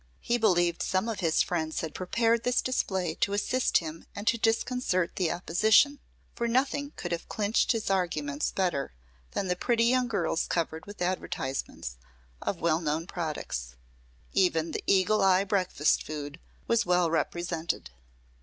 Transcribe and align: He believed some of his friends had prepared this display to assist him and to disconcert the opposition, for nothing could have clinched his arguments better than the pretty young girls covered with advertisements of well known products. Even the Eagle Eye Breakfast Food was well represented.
He 0.19 0.39
believed 0.39 0.81
some 0.81 1.07
of 1.07 1.19
his 1.19 1.43
friends 1.43 1.81
had 1.81 1.93
prepared 1.93 2.41
this 2.41 2.63
display 2.63 3.13
to 3.21 3.33
assist 3.33 3.77
him 3.77 4.07
and 4.15 4.25
to 4.25 4.37
disconcert 4.39 5.15
the 5.15 5.31
opposition, 5.31 5.99
for 6.33 6.47
nothing 6.47 6.91
could 6.95 7.11
have 7.11 7.29
clinched 7.29 7.71
his 7.71 7.91
arguments 7.91 8.51
better 8.51 8.93
than 9.33 9.47
the 9.47 9.55
pretty 9.55 9.83
young 9.83 10.07
girls 10.07 10.47
covered 10.47 10.87
with 10.87 11.03
advertisements 11.03 11.97
of 12.41 12.59
well 12.61 12.81
known 12.81 13.05
products. 13.05 13.75
Even 14.33 14.71
the 14.71 14.83
Eagle 14.87 15.21
Eye 15.21 15.43
Breakfast 15.43 16.01
Food 16.01 16.39
was 16.65 16.83
well 16.83 17.11
represented. 17.11 17.91